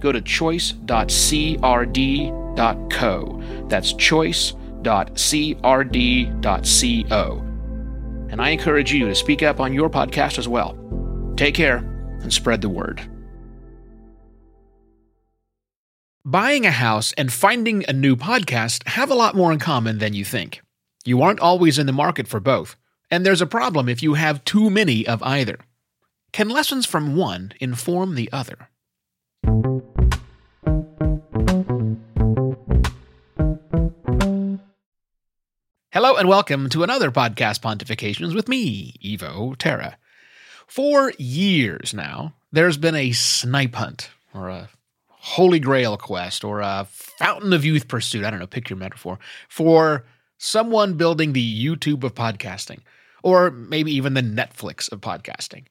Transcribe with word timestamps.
go 0.00 0.12
to 0.12 0.20
choice.crd.co. 0.20 0.84
That's 3.68 3.92
choice.crd.co. 3.92 4.64
And 8.30 8.42
I 8.42 8.50
encourage 8.50 8.92
you 8.92 9.06
to 9.06 9.14
speak 9.14 9.42
up 9.42 9.58
on 9.58 9.72
your 9.72 9.88
podcast 9.88 10.38
as 10.38 10.46
well. 10.46 10.76
Take 11.36 11.54
care 11.54 11.78
and 12.20 12.32
spread 12.32 12.60
the 12.60 12.68
word. 12.68 13.00
Buying 16.24 16.66
a 16.66 16.70
house 16.70 17.14
and 17.16 17.32
finding 17.32 17.84
a 17.88 17.92
new 17.92 18.14
podcast 18.14 18.86
have 18.86 19.10
a 19.10 19.14
lot 19.14 19.34
more 19.34 19.50
in 19.50 19.58
common 19.58 19.98
than 19.98 20.12
you 20.12 20.26
think. 20.26 20.60
You 21.06 21.22
aren't 21.22 21.40
always 21.40 21.78
in 21.78 21.86
the 21.86 21.92
market 21.92 22.28
for 22.28 22.38
both, 22.38 22.76
and 23.10 23.24
there's 23.24 23.40
a 23.40 23.46
problem 23.46 23.88
if 23.88 24.02
you 24.02 24.12
have 24.14 24.44
too 24.44 24.68
many 24.68 25.06
of 25.06 25.22
either. 25.22 25.58
Can 26.32 26.50
lessons 26.50 26.84
from 26.84 27.16
one 27.16 27.52
inform 27.60 28.14
the 28.14 28.30
other? 28.30 28.68
And 36.18 36.28
welcome 36.28 36.68
to 36.68 36.82
another 36.82 37.12
podcast 37.12 37.60
Pontifications 37.60 38.34
with 38.34 38.48
me, 38.48 38.92
Evo 39.04 39.56
Terra. 39.56 39.96
For 40.66 41.12
years 41.16 41.94
now, 41.94 42.34
there's 42.50 42.76
been 42.76 42.96
a 42.96 43.12
snipe 43.12 43.76
hunt 43.76 44.10
or 44.34 44.48
a 44.48 44.68
holy 45.06 45.60
grail 45.60 45.96
quest 45.96 46.42
or 46.42 46.60
a 46.60 46.88
fountain 46.90 47.52
of 47.52 47.64
youth 47.64 47.86
pursuit. 47.86 48.24
I 48.24 48.30
don't 48.30 48.40
know, 48.40 48.48
pick 48.48 48.68
your 48.68 48.76
metaphor 48.76 49.20
for 49.48 50.06
someone 50.38 50.94
building 50.94 51.34
the 51.34 51.64
YouTube 51.64 52.02
of 52.02 52.16
podcasting 52.16 52.80
or 53.22 53.52
maybe 53.52 53.92
even 53.92 54.14
the 54.14 54.20
Netflix 54.20 54.90
of 54.90 55.00
podcasting. 55.00 55.66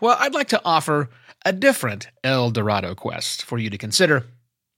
Well, 0.00 0.16
I'd 0.18 0.34
like 0.34 0.48
to 0.48 0.62
offer 0.64 1.08
a 1.44 1.52
different 1.52 2.08
El 2.24 2.50
Dorado 2.50 2.96
quest 2.96 3.44
for 3.44 3.58
you 3.58 3.70
to 3.70 3.78
consider 3.78 4.26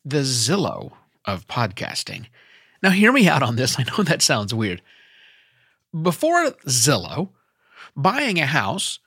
the 0.05 0.21
Zillow 0.21 0.93
of 1.25 1.47
podcasting. 1.47 2.27
Now, 2.83 2.91
hear 2.91 3.13
me 3.13 3.29
out 3.29 3.43
on 3.43 3.57
this. 3.57 3.77
I 3.79 3.85
know 3.85 4.03
that 4.05 4.23
sounds 4.23 4.55
weird. 4.55 4.83
Before 6.03 6.51
Zillow, 6.67 7.31
buying 7.97 8.39
a 8.39 8.47
house 8.47 9.01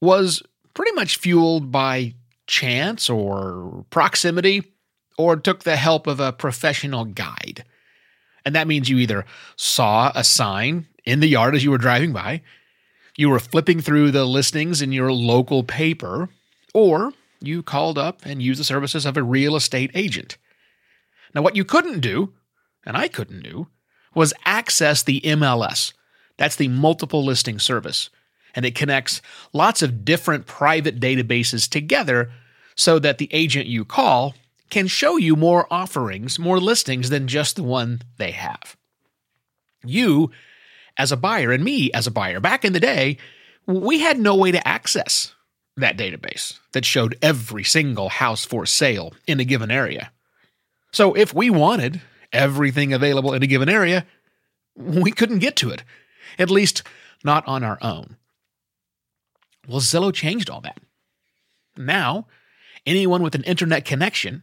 was 0.00 0.42
pretty 0.74 0.92
much 0.92 1.16
fueled 1.16 1.70
by 1.70 2.14
chance 2.46 3.08
or 3.08 3.84
proximity 3.90 4.72
or 5.16 5.36
took 5.36 5.62
the 5.62 5.76
help 5.76 6.06
of 6.06 6.20
a 6.20 6.32
professional 6.32 7.04
guide. 7.04 7.64
And 8.44 8.54
that 8.54 8.66
means 8.66 8.88
you 8.88 8.98
either 8.98 9.24
saw 9.56 10.12
a 10.14 10.24
sign 10.24 10.86
in 11.04 11.20
the 11.20 11.28
yard 11.28 11.54
as 11.54 11.64
you 11.64 11.70
were 11.70 11.78
driving 11.78 12.12
by, 12.12 12.42
you 13.16 13.30
were 13.30 13.38
flipping 13.38 13.80
through 13.80 14.10
the 14.10 14.24
listings 14.24 14.82
in 14.82 14.92
your 14.92 15.12
local 15.12 15.62
paper, 15.62 16.28
or 16.72 17.12
you 17.40 17.62
called 17.62 17.96
up 17.96 18.26
and 18.26 18.42
used 18.42 18.58
the 18.58 18.64
services 18.64 19.06
of 19.06 19.16
a 19.16 19.22
real 19.22 19.54
estate 19.54 19.90
agent. 19.94 20.36
Now, 21.34 21.42
what 21.42 21.56
you 21.56 21.64
couldn't 21.64 22.00
do, 22.00 22.32
and 22.86 22.96
I 22.96 23.08
couldn't 23.08 23.42
do, 23.42 23.68
was 24.14 24.34
access 24.44 25.02
the 25.02 25.20
MLS. 25.22 25.92
That's 26.36 26.56
the 26.56 26.68
multiple 26.68 27.24
listing 27.24 27.58
service. 27.58 28.10
And 28.54 28.64
it 28.64 28.74
connects 28.74 29.20
lots 29.52 29.82
of 29.82 30.04
different 30.04 30.46
private 30.46 31.00
databases 31.00 31.68
together 31.68 32.30
so 32.76 32.98
that 32.98 33.18
the 33.18 33.28
agent 33.32 33.66
you 33.66 33.84
call 33.84 34.34
can 34.70 34.86
show 34.86 35.16
you 35.16 35.36
more 35.36 35.66
offerings, 35.72 36.38
more 36.38 36.60
listings 36.60 37.10
than 37.10 37.28
just 37.28 37.56
the 37.56 37.62
one 37.62 38.02
they 38.16 38.32
have. 38.32 38.76
You, 39.84 40.30
as 40.96 41.12
a 41.12 41.16
buyer, 41.16 41.52
and 41.52 41.64
me 41.64 41.92
as 41.92 42.06
a 42.06 42.12
buyer, 42.12 42.40
back 42.40 42.64
in 42.64 42.72
the 42.72 42.80
day, 42.80 43.18
we 43.66 44.00
had 44.00 44.18
no 44.18 44.34
way 44.34 44.52
to 44.52 44.66
access 44.66 45.34
that 45.76 45.96
database 45.96 46.58
that 46.72 46.84
showed 46.84 47.18
every 47.20 47.64
single 47.64 48.08
house 48.08 48.44
for 48.44 48.64
sale 48.66 49.12
in 49.26 49.40
a 49.40 49.44
given 49.44 49.70
area. 49.70 50.10
So 50.92 51.14
if 51.14 51.34
we 51.34 51.50
wanted 51.50 52.00
everything 52.34 52.92
available 52.92 53.32
in 53.32 53.42
a 53.42 53.46
given 53.46 53.68
area, 53.68 54.06
we 54.76 55.12
couldn't 55.12 55.38
get 55.38 55.56
to 55.56 55.70
it, 55.70 55.84
at 56.38 56.50
least 56.50 56.82
not 57.22 57.46
on 57.46 57.64
our 57.64 57.78
own. 57.80 58.16
Well, 59.66 59.80
Zillow 59.80 60.12
changed 60.12 60.50
all 60.50 60.60
that. 60.60 60.78
Now, 61.76 62.26
anyone 62.84 63.22
with 63.22 63.34
an 63.34 63.44
internet 63.44 63.84
connection 63.84 64.42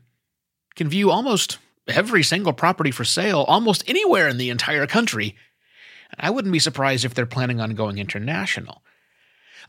can 0.76 0.90
view 0.90 1.12
almost 1.12 1.60
every 1.88 2.24
single 2.24 2.54
property 2.54 2.92
for 2.92 3.04
sale 3.04 3.42
almost 3.48 3.84
anywhere 3.88 4.28
in 4.28 4.38
the 4.38 4.50
entire 4.50 4.88
country. 4.88 5.36
I 6.18 6.30
wouldn't 6.30 6.52
be 6.52 6.60
surprised 6.60 7.06
if 7.06 7.14
they're 7.14 7.26
planning 7.26 7.60
on 7.60 7.76
going 7.76 7.98
international. 7.98 8.82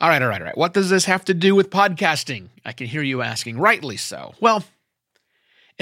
All 0.00 0.08
right, 0.08 0.22
all 0.22 0.28
right, 0.28 0.40
all 0.40 0.46
right. 0.46 0.56
What 0.56 0.74
does 0.74 0.90
this 0.90 1.04
have 1.04 1.24
to 1.26 1.34
do 1.34 1.54
with 1.54 1.70
podcasting? 1.70 2.48
I 2.64 2.72
can 2.72 2.86
hear 2.86 3.02
you 3.02 3.22
asking, 3.22 3.58
rightly 3.58 3.96
so. 3.96 4.34
Well, 4.40 4.64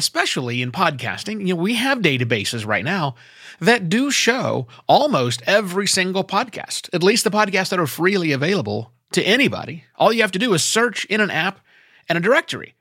especially 0.00 0.62
in 0.62 0.72
podcasting, 0.72 1.46
you 1.46 1.54
know, 1.54 1.60
we 1.60 1.74
have 1.74 1.98
databases 1.98 2.64
right 2.64 2.86
now 2.86 3.16
that 3.60 3.90
do 3.90 4.10
show 4.10 4.66
almost 4.88 5.42
every 5.46 5.86
single 5.86 6.24
podcast, 6.24 6.88
at 6.94 7.02
least 7.02 7.22
the 7.22 7.30
podcasts 7.30 7.68
that 7.68 7.78
are 7.78 7.86
freely 7.86 8.32
available 8.32 8.92
to 9.12 9.22
anybody. 9.22 9.84
All 9.96 10.10
you 10.10 10.22
have 10.22 10.32
to 10.32 10.38
do 10.38 10.54
is 10.54 10.64
search 10.64 11.04
in 11.04 11.20
an 11.20 11.30
app 11.30 11.60
and 12.08 12.16
a 12.16 12.20
directory. 12.22 12.74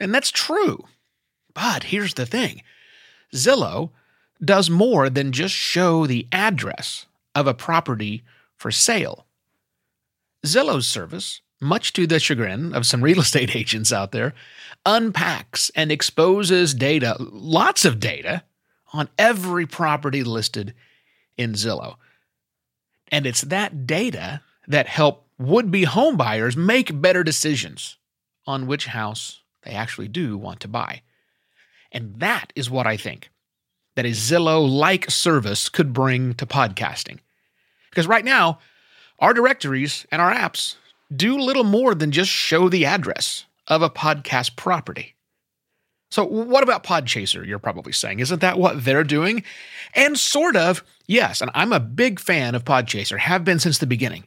And 0.00 0.12
that's 0.12 0.32
true. 0.32 0.84
But 1.54 1.84
here's 1.84 2.14
the 2.14 2.26
thing 2.26 2.62
Zillow 3.32 3.90
does 4.44 4.68
more 4.68 5.08
than 5.08 5.30
just 5.30 5.54
show 5.54 6.08
the 6.08 6.26
address 6.32 7.06
of 7.36 7.46
a 7.46 7.54
property 7.54 8.24
for 8.56 8.72
sale. 8.72 9.26
Zillow's 10.44 10.88
service, 10.88 11.40
much 11.60 11.92
to 11.94 12.06
the 12.06 12.18
chagrin 12.18 12.74
of 12.74 12.86
some 12.86 13.02
real 13.02 13.20
estate 13.26 13.54
agents 13.56 13.92
out 13.92 14.12
there, 14.12 14.34
unpacks 14.86 15.70
and 15.74 15.90
exposes 15.90 16.74
data, 16.74 17.16
lots 17.18 17.84
of 17.84 18.00
data, 18.00 18.42
on 18.92 19.08
every 19.18 19.66
property 19.66 20.24
listed 20.24 20.74
in 21.36 21.52
Zillow. 21.52 21.96
And 23.10 23.26
it's 23.26 23.42
that 23.42 23.86
data 23.86 24.42
that 24.66 24.86
help 24.86 25.26
would-be 25.38 25.84
homebuyers 25.84 26.56
make 26.56 27.00
better 27.00 27.22
decisions 27.22 27.96
on 28.46 28.66
which 28.66 28.86
house 28.86 29.42
they 29.62 29.72
actually 29.72 30.08
do 30.08 30.36
want 30.36 30.60
to 30.60 30.68
buy. 30.68 31.02
And 31.92 32.18
that 32.20 32.52
is 32.54 32.70
what 32.70 32.86
I 32.86 32.96
think 32.96 33.30
that 33.94 34.06
a 34.06 34.10
Zillow 34.10 34.68
like 34.68 35.10
service 35.10 35.68
could 35.68 35.92
bring 35.92 36.34
to 36.34 36.46
podcasting. 36.46 37.18
Because 37.90 38.06
right 38.06 38.24
now, 38.24 38.58
our 39.18 39.34
directories 39.34 40.06
and 40.12 40.22
our 40.22 40.32
apps 40.32 40.76
do 41.14 41.38
little 41.38 41.64
more 41.64 41.94
than 41.94 42.12
just 42.12 42.30
show 42.30 42.68
the 42.68 42.86
address 42.86 43.46
of 43.66 43.82
a 43.82 43.90
podcast 43.90 44.56
property. 44.56 45.14
So, 46.10 46.24
what 46.24 46.62
about 46.62 46.84
Podchaser? 46.84 47.46
You're 47.46 47.58
probably 47.58 47.92
saying. 47.92 48.20
Isn't 48.20 48.40
that 48.40 48.58
what 48.58 48.84
they're 48.84 49.04
doing? 49.04 49.42
And 49.94 50.18
sort 50.18 50.56
of, 50.56 50.82
yes. 51.06 51.42
And 51.42 51.50
I'm 51.54 51.72
a 51.72 51.80
big 51.80 52.18
fan 52.18 52.54
of 52.54 52.64
Podchaser, 52.64 53.18
have 53.18 53.44
been 53.44 53.58
since 53.58 53.78
the 53.78 53.86
beginning. 53.86 54.24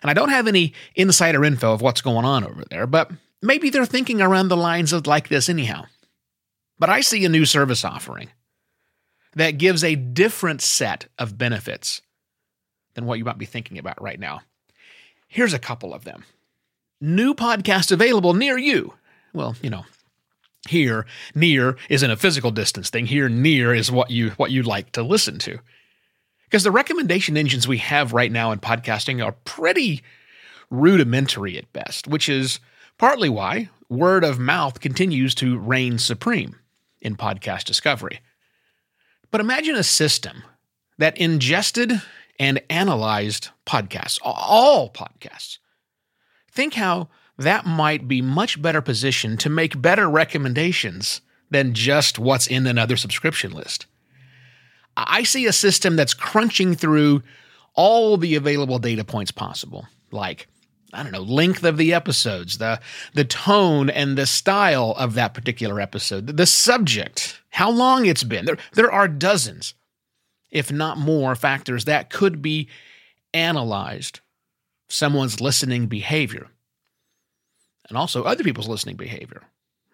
And 0.00 0.10
I 0.10 0.14
don't 0.14 0.30
have 0.30 0.48
any 0.48 0.72
insider 0.94 1.44
info 1.44 1.72
of 1.72 1.82
what's 1.82 2.00
going 2.00 2.24
on 2.24 2.44
over 2.44 2.64
there, 2.70 2.86
but 2.86 3.10
maybe 3.42 3.70
they're 3.70 3.86
thinking 3.86 4.20
around 4.20 4.48
the 4.48 4.56
lines 4.56 4.92
of 4.92 5.06
like 5.06 5.28
this 5.28 5.48
anyhow. 5.48 5.84
But 6.78 6.90
I 6.90 7.02
see 7.02 7.24
a 7.24 7.28
new 7.28 7.44
service 7.44 7.84
offering 7.84 8.30
that 9.36 9.58
gives 9.58 9.84
a 9.84 9.94
different 9.94 10.60
set 10.62 11.06
of 11.18 11.38
benefits 11.38 12.02
than 12.94 13.06
what 13.06 13.18
you 13.18 13.24
might 13.24 13.38
be 13.38 13.46
thinking 13.46 13.78
about 13.78 14.02
right 14.02 14.18
now. 14.18 14.42
Here's 15.32 15.54
a 15.54 15.58
couple 15.58 15.94
of 15.94 16.04
them. 16.04 16.24
New 17.00 17.32
podcast 17.32 17.90
available 17.90 18.34
near 18.34 18.58
you. 18.58 18.92
Well, 19.32 19.56
you 19.62 19.70
know, 19.70 19.86
here 20.68 21.06
near 21.34 21.78
isn't 21.88 22.10
a 22.10 22.18
physical 22.18 22.50
distance 22.50 22.90
thing. 22.90 23.06
Here 23.06 23.30
near 23.30 23.74
is 23.74 23.90
what 23.90 24.10
you 24.10 24.32
what 24.32 24.50
you 24.50 24.62
like 24.62 24.92
to 24.92 25.02
listen 25.02 25.38
to. 25.38 25.58
Because 26.44 26.64
the 26.64 26.70
recommendation 26.70 27.38
engines 27.38 27.66
we 27.66 27.78
have 27.78 28.12
right 28.12 28.30
now 28.30 28.52
in 28.52 28.58
podcasting 28.58 29.24
are 29.24 29.32
pretty 29.46 30.02
rudimentary 30.68 31.56
at 31.56 31.72
best, 31.72 32.06
which 32.06 32.28
is 32.28 32.60
partly 32.98 33.30
why 33.30 33.70
word 33.88 34.24
of 34.24 34.38
mouth 34.38 34.80
continues 34.80 35.34
to 35.36 35.58
reign 35.58 35.96
supreme 35.96 36.56
in 37.00 37.16
podcast 37.16 37.64
discovery. 37.64 38.20
But 39.30 39.40
imagine 39.40 39.76
a 39.76 39.82
system 39.82 40.42
that 40.98 41.16
ingested 41.16 42.02
and 42.38 42.62
analyzed 42.70 43.48
podcasts, 43.66 44.18
all 44.22 44.90
podcasts. 44.90 45.58
Think 46.50 46.74
how 46.74 47.08
that 47.38 47.66
might 47.66 48.08
be 48.08 48.20
much 48.22 48.60
better 48.60 48.82
positioned 48.82 49.40
to 49.40 49.50
make 49.50 49.80
better 49.80 50.08
recommendations 50.08 51.20
than 51.50 51.74
just 51.74 52.18
what's 52.18 52.46
in 52.46 52.66
another 52.66 52.96
subscription 52.96 53.52
list. 53.52 53.86
I 54.96 55.22
see 55.22 55.46
a 55.46 55.52
system 55.52 55.96
that's 55.96 56.14
crunching 56.14 56.74
through 56.74 57.22
all 57.74 58.16
the 58.16 58.34
available 58.34 58.78
data 58.78 59.04
points 59.04 59.30
possible, 59.30 59.86
like 60.10 60.48
I 60.92 61.02
don't 61.02 61.12
know, 61.12 61.22
length 61.22 61.64
of 61.64 61.78
the 61.78 61.94
episodes, 61.94 62.58
the 62.58 62.80
the 63.14 63.24
tone 63.24 63.88
and 63.88 64.18
the 64.18 64.26
style 64.26 64.94
of 64.98 65.14
that 65.14 65.32
particular 65.32 65.80
episode, 65.80 66.26
the 66.36 66.46
subject, 66.46 67.40
how 67.50 67.70
long 67.70 68.04
it's 68.04 68.24
been. 68.24 68.44
There 68.44 68.58
there 68.74 68.92
are 68.92 69.08
dozens, 69.08 69.74
if 70.52 70.70
not 70.70 70.98
more, 70.98 71.34
factors 71.34 71.86
that 71.86 72.10
could 72.10 72.40
be 72.40 72.68
analyzed. 73.34 74.20
Someone's 74.88 75.40
listening 75.40 75.86
behavior. 75.86 76.48
And 77.88 77.98
also 77.98 78.22
other 78.22 78.44
people's 78.44 78.68
listening 78.68 78.96
behavior. 78.96 79.42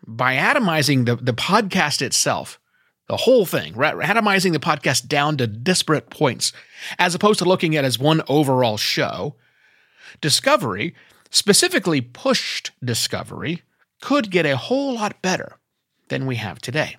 By 0.06 0.36
atomizing 0.36 1.06
the, 1.06 1.16
the 1.16 1.32
podcast 1.32 2.02
itself 2.02 2.60
the 3.08 3.16
whole 3.16 3.46
thing, 3.46 3.72
atomizing 3.72 4.52
the 4.52 4.60
podcast 4.60 5.08
down 5.08 5.38
to 5.38 5.46
disparate 5.46 6.10
points, 6.10 6.52
as 6.98 7.14
opposed 7.14 7.38
to 7.38 7.46
looking 7.46 7.74
at 7.74 7.84
as 7.84 7.98
one 7.98 8.22
overall 8.28 8.76
show, 8.76 9.34
Discovery, 10.20 10.94
specifically 11.30 12.00
pushed 12.00 12.70
Discovery, 12.84 13.62
could 14.00 14.30
get 14.30 14.46
a 14.46 14.56
whole 14.56 14.94
lot 14.94 15.20
better 15.22 15.56
than 16.08 16.26
we 16.26 16.36
have 16.36 16.60
today. 16.60 16.96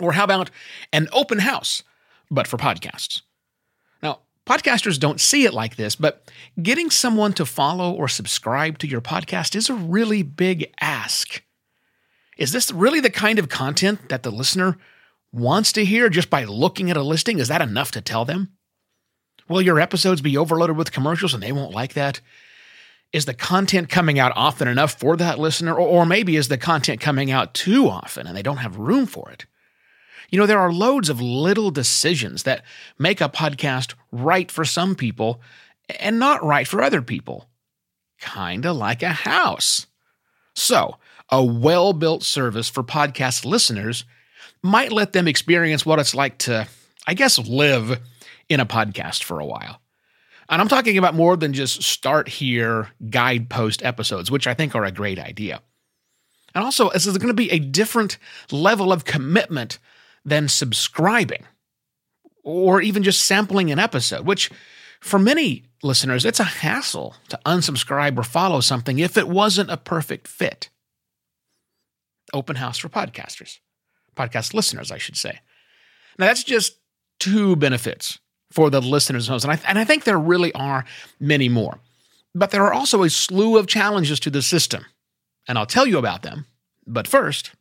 Or 0.00 0.12
how 0.12 0.24
about 0.24 0.50
an 0.92 1.08
open 1.12 1.38
house, 1.40 1.82
but 2.32 2.46
for 2.46 2.56
podcasts? 2.56 3.22
Now, 4.02 4.20
podcasters 4.46 4.98
don't 4.98 5.20
see 5.20 5.44
it 5.44 5.54
like 5.54 5.76
this, 5.76 5.94
but 5.94 6.30
getting 6.60 6.90
someone 6.90 7.32
to 7.34 7.46
follow 7.46 7.92
or 7.92 8.08
subscribe 8.08 8.78
to 8.78 8.86
your 8.86 9.00
podcast 9.00 9.54
is 9.54 9.68
a 9.68 9.74
really 9.74 10.22
big 10.22 10.72
ask. 10.80 11.42
Is 12.38 12.52
this 12.52 12.72
really 12.72 13.00
the 13.00 13.10
kind 13.10 13.38
of 13.38 13.48
content 13.48 14.08
that 14.08 14.22
the 14.22 14.30
listener 14.30 14.78
wants 15.32 15.72
to 15.72 15.84
hear 15.84 16.08
just 16.08 16.30
by 16.30 16.44
looking 16.44 16.90
at 16.90 16.96
a 16.96 17.02
listing? 17.02 17.38
Is 17.38 17.48
that 17.48 17.62
enough 17.62 17.90
to 17.92 18.00
tell 18.00 18.24
them? 18.24 18.52
Will 19.48 19.62
your 19.62 19.80
episodes 19.80 20.20
be 20.20 20.36
overloaded 20.36 20.76
with 20.76 20.92
commercials 20.92 21.34
and 21.34 21.42
they 21.42 21.52
won't 21.52 21.74
like 21.74 21.94
that? 21.94 22.20
Is 23.12 23.26
the 23.26 23.34
content 23.34 23.90
coming 23.90 24.18
out 24.18 24.32
often 24.34 24.66
enough 24.66 24.94
for 24.94 25.16
that 25.18 25.38
listener? 25.38 25.74
Or, 25.74 26.06
maybe 26.06 26.36
is 26.36 26.48
the 26.48 26.56
content 26.56 27.00
coming 27.00 27.30
out 27.30 27.52
too 27.52 27.88
often 27.88 28.26
and 28.26 28.34
they 28.34 28.42
don't 28.42 28.56
have 28.58 28.78
room 28.78 29.04
for 29.04 29.30
it? 29.30 29.44
You 30.32 30.38
know, 30.38 30.46
there 30.46 30.58
are 30.58 30.72
loads 30.72 31.10
of 31.10 31.20
little 31.20 31.70
decisions 31.70 32.44
that 32.44 32.64
make 32.98 33.20
a 33.20 33.28
podcast 33.28 33.94
right 34.10 34.50
for 34.50 34.64
some 34.64 34.94
people 34.94 35.42
and 36.00 36.18
not 36.18 36.42
right 36.42 36.66
for 36.66 36.82
other 36.82 37.02
people. 37.02 37.50
Kinda 38.18 38.72
like 38.72 39.02
a 39.02 39.10
house. 39.10 39.86
So, 40.54 40.96
a 41.28 41.44
well 41.44 41.92
built 41.92 42.22
service 42.22 42.70
for 42.70 42.82
podcast 42.82 43.44
listeners 43.44 44.06
might 44.62 44.90
let 44.90 45.12
them 45.12 45.28
experience 45.28 45.84
what 45.84 45.98
it's 45.98 46.14
like 46.14 46.38
to, 46.38 46.66
I 47.06 47.12
guess, 47.12 47.38
live 47.38 48.00
in 48.48 48.58
a 48.58 48.66
podcast 48.66 49.24
for 49.24 49.38
a 49.38 49.46
while. 49.46 49.82
And 50.48 50.62
I'm 50.62 50.68
talking 50.68 50.96
about 50.96 51.14
more 51.14 51.36
than 51.36 51.52
just 51.52 51.82
start 51.82 52.28
here 52.28 52.88
guidepost 53.10 53.84
episodes, 53.84 54.30
which 54.30 54.46
I 54.46 54.54
think 54.54 54.74
are 54.74 54.84
a 54.84 54.92
great 54.92 55.18
idea. 55.18 55.60
And 56.54 56.64
also, 56.64 56.90
this 56.90 57.06
is 57.06 57.18
going 57.18 57.28
to 57.28 57.34
be 57.34 57.50
a 57.50 57.58
different 57.58 58.16
level 58.50 58.92
of 58.92 59.04
commitment 59.04 59.78
than 60.24 60.48
subscribing 60.48 61.44
or 62.44 62.80
even 62.80 63.02
just 63.02 63.22
sampling 63.22 63.70
an 63.70 63.78
episode, 63.78 64.26
which 64.26 64.50
for 65.00 65.18
many 65.18 65.64
listeners, 65.82 66.24
it's 66.24 66.40
a 66.40 66.44
hassle 66.44 67.16
to 67.28 67.38
unsubscribe 67.44 68.16
or 68.16 68.22
follow 68.22 68.60
something 68.60 68.98
if 68.98 69.16
it 69.16 69.28
wasn't 69.28 69.70
a 69.70 69.76
perfect 69.76 70.28
fit. 70.28 70.70
Open 72.32 72.56
house 72.56 72.78
for 72.78 72.88
podcasters, 72.88 73.58
podcast 74.16 74.54
listeners, 74.54 74.90
I 74.90 74.98
should 74.98 75.16
say. 75.16 75.40
Now, 76.18 76.26
that's 76.26 76.44
just 76.44 76.78
two 77.18 77.56
benefits 77.56 78.18
for 78.50 78.70
the 78.70 78.80
listeners' 78.80 79.28
homes. 79.28 79.44
And 79.44 79.52
I, 79.52 79.60
and 79.66 79.78
I 79.78 79.84
think 79.84 80.04
there 80.04 80.18
really 80.18 80.52
are 80.54 80.84
many 81.18 81.48
more. 81.48 81.80
But 82.34 82.50
there 82.50 82.64
are 82.64 82.72
also 82.72 83.02
a 83.02 83.10
slew 83.10 83.58
of 83.58 83.66
challenges 83.66 84.20
to 84.20 84.30
the 84.30 84.42
system. 84.42 84.84
And 85.48 85.58
I'll 85.58 85.66
tell 85.66 85.86
you 85.86 85.98
about 85.98 86.22
them. 86.22 86.46
But 86.86 87.08
first, 87.08 87.52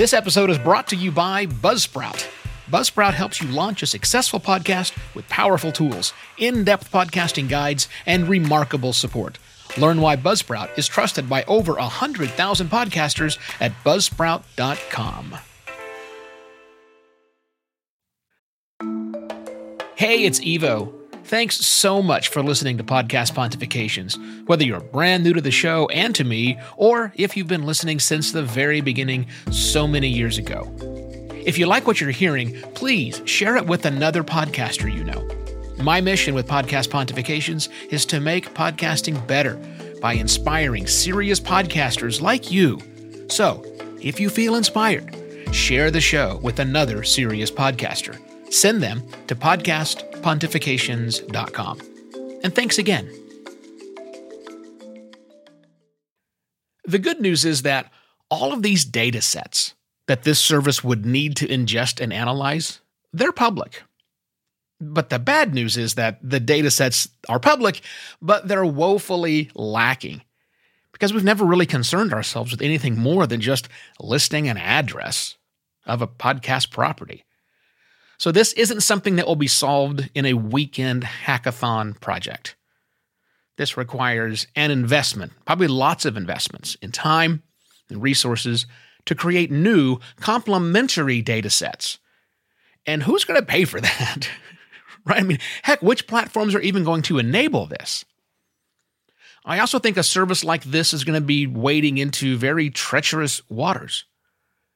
this 0.00 0.14
episode 0.14 0.48
is 0.48 0.56
brought 0.56 0.88
to 0.88 0.96
you 0.96 1.12
by 1.12 1.44
Buzzsprout. 1.44 2.26
Buzzsprout 2.70 3.12
helps 3.12 3.42
you 3.42 3.48
launch 3.48 3.82
a 3.82 3.86
successful 3.86 4.40
podcast 4.40 4.96
with 5.14 5.28
powerful 5.28 5.72
tools, 5.72 6.14
in 6.38 6.64
depth 6.64 6.90
podcasting 6.90 7.50
guides, 7.50 7.86
and 8.06 8.26
remarkable 8.26 8.94
support. 8.94 9.36
Learn 9.76 10.00
why 10.00 10.16
Buzzsprout 10.16 10.70
is 10.78 10.88
trusted 10.88 11.28
by 11.28 11.42
over 11.42 11.74
100,000 11.74 12.68
podcasters 12.68 13.36
at 13.60 13.72
buzzsprout.com. 13.84 15.34
Hey, 19.96 20.24
it's 20.24 20.40
Evo. 20.40 20.99
Thanks 21.24 21.56
so 21.56 22.02
much 22.02 22.28
for 22.28 22.42
listening 22.42 22.78
to 22.78 22.84
Podcast 22.84 23.34
Pontifications, 23.34 24.18
whether 24.46 24.64
you're 24.64 24.80
brand 24.80 25.22
new 25.22 25.32
to 25.32 25.40
the 25.40 25.50
show 25.50 25.86
and 25.88 26.14
to 26.14 26.24
me, 26.24 26.58
or 26.76 27.12
if 27.14 27.36
you've 27.36 27.46
been 27.46 27.66
listening 27.66 28.00
since 28.00 28.32
the 28.32 28.42
very 28.42 28.80
beginning 28.80 29.26
so 29.50 29.86
many 29.86 30.08
years 30.08 30.38
ago. 30.38 30.74
If 31.44 31.56
you 31.56 31.66
like 31.66 31.86
what 31.86 32.00
you're 32.00 32.10
hearing, 32.10 32.60
please 32.74 33.22
share 33.26 33.56
it 33.56 33.66
with 33.66 33.86
another 33.86 34.24
podcaster 34.24 34.92
you 34.92 35.04
know. 35.04 35.26
My 35.82 36.00
mission 36.00 36.34
with 36.34 36.46
Podcast 36.46 36.88
Pontifications 36.88 37.68
is 37.90 38.04
to 38.06 38.20
make 38.20 38.52
podcasting 38.54 39.24
better 39.26 39.54
by 40.00 40.14
inspiring 40.14 40.86
serious 40.86 41.38
podcasters 41.38 42.20
like 42.20 42.50
you. 42.50 42.80
So, 43.28 43.64
if 44.02 44.18
you 44.18 44.30
feel 44.30 44.56
inspired, 44.56 45.16
share 45.52 45.90
the 45.90 46.00
show 46.00 46.40
with 46.42 46.58
another 46.58 47.04
serious 47.04 47.50
podcaster. 47.50 48.18
Send 48.52 48.82
them 48.82 49.02
to 49.28 49.36
podcastpontifications.com. 50.20 51.80
And 52.42 52.54
thanks 52.54 52.78
again. 52.78 53.10
The 56.84 56.98
good 56.98 57.20
news 57.20 57.44
is 57.44 57.62
that 57.62 57.92
all 58.30 58.52
of 58.52 58.62
these 58.62 58.84
data 58.84 59.20
sets 59.22 59.74
that 60.06 60.24
this 60.24 60.40
service 60.40 60.82
would 60.82 61.06
need 61.06 61.36
to 61.36 61.46
ingest 61.46 62.00
and 62.00 62.12
analyze, 62.12 62.80
they're 63.12 63.32
public. 63.32 63.82
But 64.80 65.10
the 65.10 65.18
bad 65.18 65.54
news 65.54 65.76
is 65.76 65.94
that 65.94 66.18
the 66.22 66.40
data 66.40 66.70
sets 66.70 67.08
are 67.28 67.38
public, 67.38 67.82
but 68.20 68.48
they're 68.48 68.64
woefully 68.64 69.50
lacking 69.54 70.22
because 70.92 71.12
we've 71.12 71.22
never 71.22 71.44
really 71.44 71.66
concerned 71.66 72.12
ourselves 72.12 72.50
with 72.50 72.62
anything 72.62 72.98
more 72.98 73.26
than 73.26 73.40
just 73.40 73.68
listing 74.00 74.48
an 74.48 74.56
address 74.56 75.36
of 75.86 76.02
a 76.02 76.08
podcast 76.08 76.70
property. 76.70 77.24
So, 78.20 78.30
this 78.30 78.52
isn't 78.52 78.82
something 78.82 79.16
that 79.16 79.26
will 79.26 79.34
be 79.34 79.46
solved 79.46 80.10
in 80.14 80.26
a 80.26 80.34
weekend 80.34 81.04
hackathon 81.04 81.98
project. 82.02 82.54
This 83.56 83.78
requires 83.78 84.46
an 84.54 84.70
investment, 84.70 85.32
probably 85.46 85.68
lots 85.68 86.04
of 86.04 86.18
investments 86.18 86.74
in 86.82 86.92
time 86.92 87.42
and 87.88 88.02
resources 88.02 88.66
to 89.06 89.14
create 89.14 89.50
new 89.50 90.00
complementary 90.16 91.22
data 91.22 91.48
sets. 91.48 91.96
And 92.84 93.04
who's 93.04 93.24
going 93.24 93.40
to 93.40 93.46
pay 93.46 93.64
for 93.64 93.80
that? 93.80 94.28
right? 95.06 95.20
I 95.20 95.22
mean, 95.22 95.38
heck, 95.62 95.80
which 95.80 96.06
platforms 96.06 96.54
are 96.54 96.60
even 96.60 96.84
going 96.84 97.00
to 97.04 97.18
enable 97.18 97.64
this? 97.64 98.04
I 99.46 99.60
also 99.60 99.78
think 99.78 99.96
a 99.96 100.02
service 100.02 100.44
like 100.44 100.64
this 100.64 100.92
is 100.92 101.04
going 101.04 101.18
to 101.18 101.26
be 101.26 101.46
wading 101.46 101.96
into 101.96 102.36
very 102.36 102.68
treacherous 102.68 103.40
waters. 103.48 104.04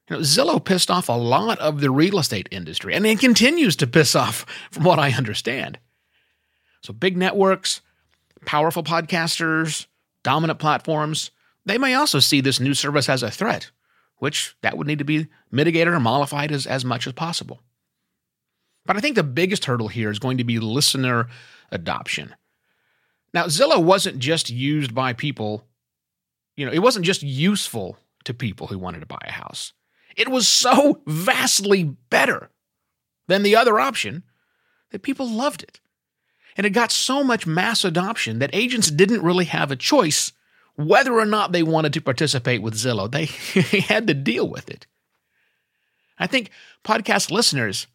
You 0.09 0.17
know, 0.17 0.21
Zillow 0.21 0.63
pissed 0.63 0.91
off 0.91 1.09
a 1.09 1.13
lot 1.13 1.57
of 1.59 1.81
the 1.81 1.89
real 1.89 2.19
estate 2.19 2.47
industry, 2.51 2.93
and 2.93 3.05
it 3.05 3.19
continues 3.19 3.75
to 3.77 3.87
piss 3.87 4.15
off, 4.15 4.45
from 4.71 4.83
what 4.83 4.99
I 4.99 5.11
understand. 5.11 5.79
So, 6.81 6.93
big 6.93 7.17
networks, 7.17 7.81
powerful 8.45 8.83
podcasters, 8.83 9.87
dominant 10.21 10.59
platforms, 10.59 11.31
they 11.65 11.79
may 11.79 11.95
also 11.95 12.19
see 12.19 12.41
this 12.41 12.59
new 12.59 12.75
service 12.75 13.09
as 13.09 13.23
a 13.23 13.31
threat, 13.31 13.71
which 14.17 14.55
that 14.61 14.77
would 14.77 14.85
need 14.85 14.99
to 14.99 15.05
be 15.05 15.27
mitigated 15.51 15.93
or 15.93 15.99
mollified 15.99 16.51
as, 16.51 16.67
as 16.67 16.85
much 16.85 17.07
as 17.07 17.13
possible. 17.13 17.61
But 18.85 18.97
I 18.97 18.99
think 18.99 19.15
the 19.15 19.23
biggest 19.23 19.65
hurdle 19.65 19.87
here 19.87 20.11
is 20.11 20.19
going 20.19 20.37
to 20.37 20.43
be 20.43 20.59
listener 20.59 21.27
adoption. 21.71 22.35
Now, 23.33 23.45
Zillow 23.45 23.83
wasn't 23.83 24.19
just 24.19 24.51
used 24.51 24.93
by 24.93 25.13
people, 25.13 25.65
you 26.55 26.65
know, 26.65 26.71
it 26.71 26.79
wasn't 26.79 27.05
just 27.05 27.23
useful 27.23 27.97
to 28.25 28.33
people 28.33 28.67
who 28.67 28.77
wanted 28.77 28.99
to 28.99 29.07
buy 29.07 29.19
a 29.25 29.31
house. 29.31 29.73
It 30.15 30.29
was 30.29 30.47
so 30.47 31.01
vastly 31.05 31.83
better 32.09 32.49
than 33.27 33.43
the 33.43 33.55
other 33.55 33.79
option 33.79 34.23
that 34.91 35.01
people 35.03 35.27
loved 35.29 35.63
it. 35.63 35.79
And 36.57 36.65
it 36.65 36.69
got 36.69 36.91
so 36.91 37.23
much 37.23 37.45
mass 37.45 37.83
adoption 37.83 38.39
that 38.39 38.49
agents 38.53 38.89
didn't 38.89 39.23
really 39.23 39.45
have 39.45 39.71
a 39.71 39.75
choice 39.75 40.31
whether 40.77 41.13
or 41.13 41.25
not 41.25 41.51
they 41.51 41.63
wanted 41.63 41.93
to 41.93 42.01
participate 42.01 42.61
with 42.61 42.75
Zillow. 42.75 43.11
They 43.11 43.25
had 43.79 44.07
to 44.07 44.13
deal 44.13 44.47
with 44.47 44.69
it. 44.69 44.85
I 46.17 46.27
think 46.27 46.49
podcast 46.83 47.31
listeners 47.31 47.87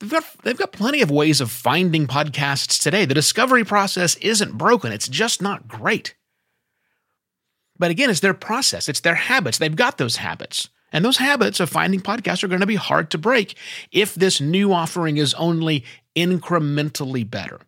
They've 0.00 0.10
got, 0.10 0.24
they've 0.42 0.58
got 0.58 0.72
plenty 0.72 1.02
of 1.02 1.10
ways 1.10 1.40
of 1.40 1.50
finding 1.50 2.06
podcasts 2.06 2.82
today. 2.82 3.04
The 3.04 3.14
discovery 3.14 3.64
process 3.64 4.16
isn't 4.16 4.58
broken, 4.58 4.92
it's 4.92 5.08
just 5.08 5.40
not 5.40 5.68
great. 5.68 6.14
But 7.78 7.90
again, 7.90 8.10
it's 8.10 8.20
their 8.20 8.34
process, 8.34 8.88
it's 8.88 9.00
their 9.00 9.14
habits. 9.14 9.58
They've 9.58 9.74
got 9.74 9.98
those 9.98 10.16
habits. 10.16 10.68
And 10.92 11.04
those 11.04 11.16
habits 11.16 11.58
of 11.58 11.70
finding 11.70 12.00
podcasts 12.00 12.44
are 12.44 12.48
going 12.48 12.60
to 12.60 12.66
be 12.66 12.76
hard 12.76 13.10
to 13.10 13.18
break 13.18 13.56
if 13.90 14.14
this 14.14 14.40
new 14.40 14.72
offering 14.72 15.16
is 15.16 15.34
only 15.34 15.84
incrementally 16.14 17.28
better. 17.28 17.60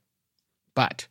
But 0.75 1.09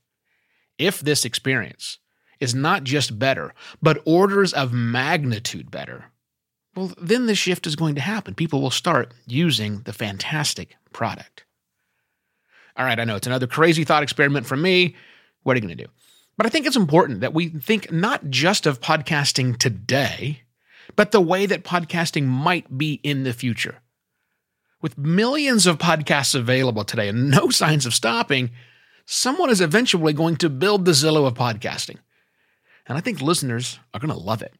if 0.78 1.02
this 1.02 1.26
experience 1.26 2.00
is 2.40 2.56
not 2.56 2.84
just 2.84 3.20
better, 3.20 3.54
but 3.82 4.02
orders 4.06 4.54
of 4.54 4.72
magnitude 4.72 5.72
better, 5.72 6.06
well, 6.76 6.94
then 7.02 7.26
the 7.26 7.36
shift 7.36 7.68
is 7.68 7.76
going 7.76 7.96
to 7.96 8.02
happen. 8.02 8.34
People 8.36 8.62
will 8.62 8.72
start 8.72 9.14
using 9.26 9.82
the 9.82 9.94
fantastic 9.94 10.76
product. 10.92 11.46
All 12.78 12.86
right, 12.86 13.00
I 13.00 13.06
know 13.06 13.16
it's 13.16 13.28
another 13.28 13.48
crazy 13.48 13.86
thought 13.86 14.04
experiment 14.04 14.46
from 14.46 14.62
me. 14.62 14.96
What 15.44 15.54
are 15.54 15.58
you 15.58 15.62
going 15.62 15.78
to 15.78 15.84
do? 15.86 15.90
But 16.38 16.46
I 16.46 16.50
think 16.50 16.66
it's 16.66 16.76
important 16.76 17.22
that 17.22 17.34
we 17.34 17.48
think 17.48 17.92
not 17.92 18.30
just 18.30 18.66
of 18.66 18.82
podcasting 18.82 19.58
today, 19.58 20.42
but 20.96 21.12
the 21.12 21.22
way 21.22 21.46
that 21.46 21.63
podcasting 21.63 22.25
might 22.25 22.77
be 22.77 23.00
in 23.04 23.24
the 23.24 23.34
future. 23.34 23.82
With 24.82 24.98
millions 24.98 25.65
of 25.65 25.77
podcasts 25.77 26.36
available 26.36 26.84
today 26.84 27.08
and 27.08 27.32
no 27.32 27.50
signs 27.51 27.86
of 27.86 27.94
stopping, 27.94 28.51
someone 29.06 29.50
is 29.50 29.62
eventually 29.62 30.13
going 30.13 30.36
to 30.38 30.50
build 30.50 30.86
the 30.86 30.92
Zillow 30.92 31.25
of 31.25 31.34
podcasting. 31.34 31.98
And 32.88 32.98
I 32.98 33.01
think 33.01 33.22
listeners 33.22 33.80
are 33.94 34.00
going 34.00 34.13
to 34.13 34.20
love 34.20 34.42
it. 34.42 34.54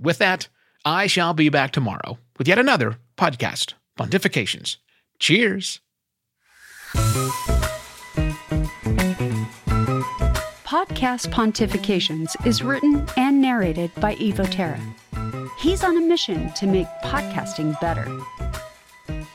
With 0.00 0.18
that, 0.18 0.48
I 0.84 1.06
shall 1.06 1.34
be 1.34 1.50
back 1.50 1.72
tomorrow 1.72 2.18
with 2.38 2.48
yet 2.48 2.58
another 2.58 2.96
podcast, 3.16 3.74
Pontifications. 3.98 4.76
Cheers. 5.18 5.80
Podcast 10.64 11.30
Pontifications 11.30 12.34
is 12.46 12.62
written 12.62 13.06
and 13.16 13.42
narrated 13.42 13.90
by 13.96 14.14
Evo 14.16 14.48
Terra. 14.50 14.80
He's 15.58 15.84
on 15.84 15.96
a 15.96 16.00
mission 16.00 16.52
to 16.54 16.66
make 16.66 16.88
podcasting 17.02 17.78
better. 17.80 18.08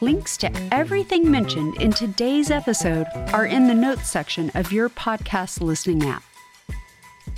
Links 0.01 0.35
to 0.37 0.51
everything 0.73 1.31
mentioned 1.31 1.81
in 1.81 1.91
today's 1.91 2.51
episode 2.51 3.07
are 3.33 3.45
in 3.45 3.67
the 3.67 3.73
notes 3.73 4.09
section 4.09 4.51
of 4.55 4.71
your 4.71 4.89
podcast 4.89 5.61
listening 5.61 6.03
app. 6.03 6.23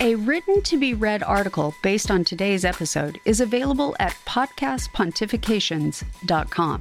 A 0.00 0.14
written 0.14 0.62
to 0.62 0.78
be 0.78 0.94
read 0.94 1.22
article 1.22 1.74
based 1.82 2.10
on 2.10 2.24
today's 2.24 2.64
episode 2.64 3.20
is 3.24 3.40
available 3.40 3.96
at 3.98 4.16
podcastpontifications.com, 4.26 6.80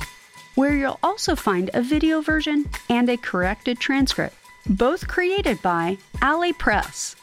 where 0.56 0.76
you'll 0.76 1.00
also 1.02 1.36
find 1.36 1.70
a 1.74 1.82
video 1.82 2.22
version 2.22 2.70
and 2.90 3.10
a 3.10 3.18
corrected 3.18 3.80
transcript, 3.80 4.36
both 4.68 5.08
created 5.08 5.62
by 5.62 5.98
Alley 6.22 6.54
Press. 6.54 7.16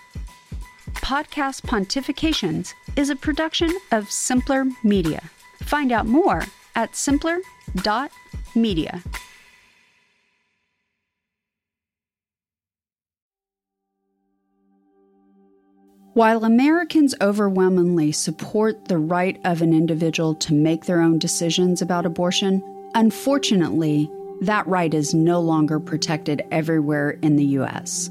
Podcast 0.97 1.63
Pontifications 1.63 2.75
is 2.97 3.11
a 3.11 3.17
production 3.17 3.71
of 3.93 4.11
Simpler 4.11 4.65
Media. 4.83 5.23
Find 5.63 5.93
out 5.93 6.07
more 6.07 6.43
at 6.75 6.97
simpler.media. 6.97 9.03
While 16.15 16.45
Americans 16.45 17.13
overwhelmingly 17.21 18.13
support 18.13 18.87
the 18.87 18.99
right 18.99 19.41
of 19.45 19.63
an 19.63 19.75
individual 19.75 20.37
to 20.37 20.55
make 20.55 20.85
their 20.85 21.01
own 21.01 21.19
decisions 21.19 21.83
about 21.83 22.07
abortion, 22.07 22.63
unfortunately, 22.95 24.09
that 24.41 24.65
right 24.69 24.95
is 24.95 25.13
no 25.13 25.41
longer 25.41 25.81
protected 25.81 26.43
everywhere 26.53 27.19
in 27.23 27.35
the 27.35 27.45
U.S. 27.45 28.11